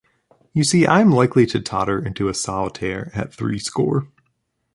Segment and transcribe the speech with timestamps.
[0.51, 4.07] You see I am likely to totter into a solitaire at three-score.